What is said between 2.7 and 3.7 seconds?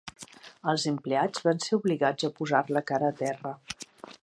la cara a terra.